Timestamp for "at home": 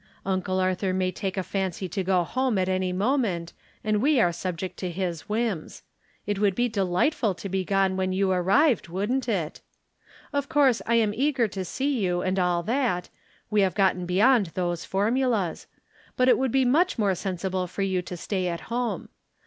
18.47-19.09